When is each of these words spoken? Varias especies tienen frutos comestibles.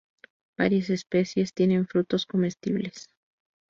Varias 0.57 0.89
especies 0.89 1.53
tienen 1.53 1.85
frutos 1.85 2.25
comestibles. 2.25 3.09